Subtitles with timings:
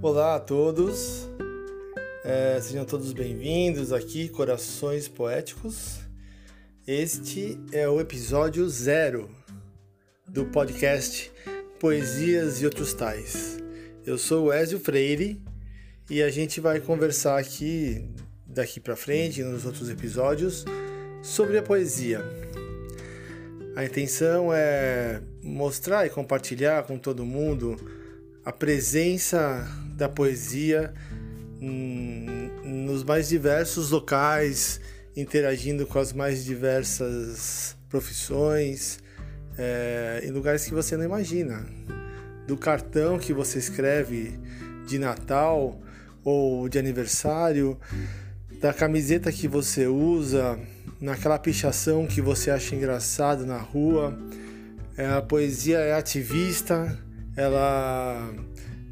[0.00, 1.28] Olá a todos,
[2.22, 5.98] é, sejam todos bem-vindos aqui, Corações Poéticos.
[6.86, 9.28] Este é o episódio zero
[10.24, 11.32] do podcast
[11.80, 13.58] Poesias e Outros Tais.
[14.06, 15.42] Eu sou o Ézio Freire
[16.08, 18.08] e a gente vai conversar aqui,
[18.46, 20.64] daqui para frente, nos outros episódios,
[21.24, 22.22] sobre a poesia.
[23.74, 27.76] A intenção é mostrar e compartilhar com todo mundo
[28.44, 29.68] a presença
[29.98, 30.94] da poesia
[32.62, 34.80] nos mais diversos locais,
[35.16, 39.00] interagindo com as mais diversas profissões,
[39.58, 41.66] é, em lugares que você não imagina.
[42.46, 44.38] Do cartão que você escreve
[44.86, 45.80] de Natal
[46.24, 47.76] ou de aniversário,
[48.60, 50.58] da camiseta que você usa,
[51.00, 54.16] naquela pichação que você acha engraçado na rua.
[54.96, 56.96] É, a poesia é ativista,
[57.36, 58.32] ela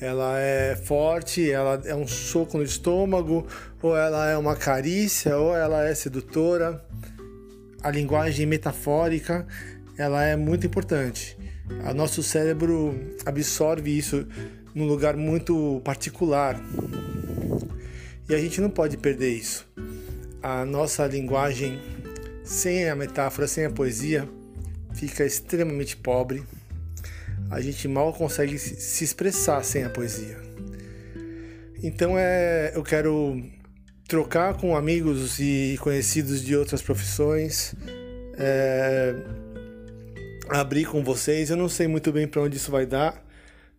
[0.00, 3.46] ela é forte, ela é um soco no estômago,
[3.82, 6.84] ou ela é uma carícia, ou ela é sedutora.
[7.82, 9.46] A linguagem metafórica,
[9.96, 11.36] ela é muito importante.
[11.88, 12.94] O nosso cérebro
[13.26, 14.26] absorve isso
[14.74, 16.60] num lugar muito particular.
[18.28, 19.66] E a gente não pode perder isso.
[20.42, 21.80] A nossa linguagem
[22.44, 24.28] sem a metáfora, sem a poesia,
[24.94, 26.44] fica extremamente pobre
[27.50, 30.36] a gente mal consegue se expressar sem a poesia.
[31.82, 33.42] Então é, eu quero
[34.08, 37.74] trocar com amigos e conhecidos de outras profissões,
[38.36, 39.14] é,
[40.48, 41.50] abrir com vocês.
[41.50, 43.22] Eu não sei muito bem para onde isso vai dar,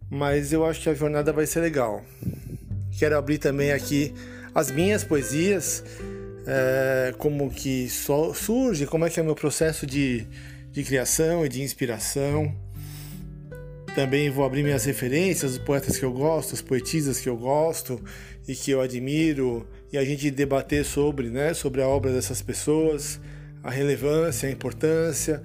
[0.09, 2.03] mas eu acho que a jornada vai ser legal.
[2.97, 4.13] Quero abrir também aqui
[4.53, 5.83] as minhas poesias,
[6.45, 10.27] é, como que surge, como é que é o meu processo de,
[10.71, 12.53] de criação e de inspiração.
[13.95, 18.01] Também vou abrir minhas referências, os poetas que eu gosto, as poetisas que eu gosto
[18.47, 23.19] e que eu admiro, e a gente debater sobre, né, sobre a obra dessas pessoas,
[23.63, 25.41] a relevância, a importância,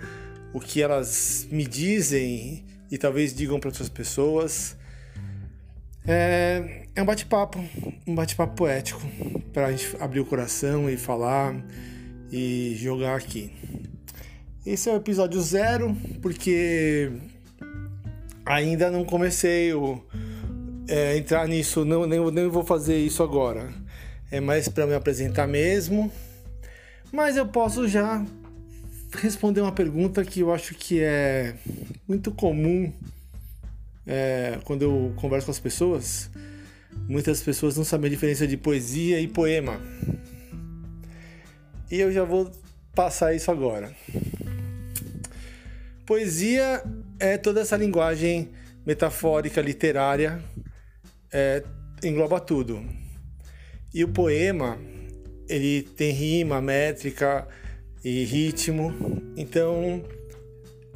[0.52, 4.76] o que elas me dizem e talvez digam para outras pessoas.
[6.06, 7.58] É, é um bate-papo,
[8.06, 9.00] um bate-papo poético
[9.52, 11.56] para a gente abrir o coração e falar
[12.30, 13.50] e jogar aqui.
[14.64, 17.10] Esse é o episódio zero, porque
[18.44, 19.98] ainda não comecei a
[20.88, 23.68] é, entrar nisso, não, nem, nem vou fazer isso agora.
[24.30, 26.10] É mais para me apresentar mesmo.
[27.12, 28.24] Mas eu posso já
[29.12, 31.54] responder uma pergunta que eu acho que é
[32.06, 32.92] muito comum
[34.06, 36.30] é, quando eu converso com as pessoas.
[37.08, 39.80] Muitas pessoas não sabem a diferença de poesia e poema.
[41.90, 42.50] E eu já vou
[42.94, 43.94] passar isso agora.
[46.06, 46.82] Poesia
[47.24, 48.50] é toda essa linguagem
[48.84, 50.42] metafórica, literária,
[51.32, 51.62] é,
[52.02, 52.84] engloba tudo.
[53.94, 54.78] E o poema,
[55.48, 57.48] ele tem rima, métrica
[58.04, 58.92] e ritmo.
[59.36, 60.04] Então,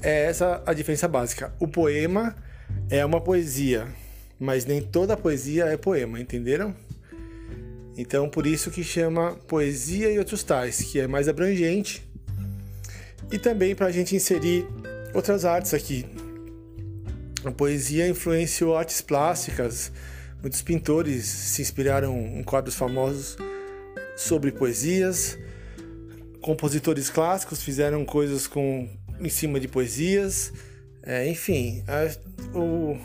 [0.02, 1.54] é essa a diferença básica.
[1.58, 2.36] O poema
[2.90, 3.88] é uma poesia,
[4.38, 6.76] mas nem toda poesia é poema, entenderam?
[7.96, 12.06] Então, por isso que chama poesia e outros tais, que é mais abrangente.
[13.32, 14.66] E também para a gente inserir
[15.14, 16.04] outras artes aqui.
[17.48, 19.90] A poesia influenciou artes plásticas.
[20.42, 23.38] Muitos pintores se inspiraram em quadros famosos
[24.14, 25.38] sobre poesias.
[26.42, 28.86] Compositores clássicos fizeram coisas com
[29.18, 30.52] em cima de poesias.
[31.02, 32.98] É, enfim, a, o,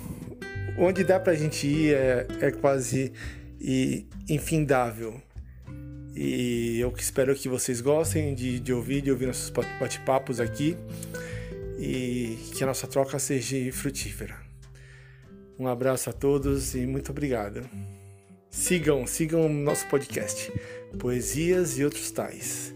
[0.78, 3.14] onde dá pra gente ir é, é quase
[3.62, 5.22] e, infindável.
[6.14, 9.50] E eu espero que vocês gostem de, de ouvir, de ouvir nossos
[9.80, 10.76] bate-papos aqui
[11.78, 14.38] e que a nossa troca seja frutífera.
[15.58, 17.68] Um abraço a todos e muito obrigado.
[18.50, 20.52] Sigam, sigam o nosso podcast,
[21.00, 22.76] Poesias e Outros Tais.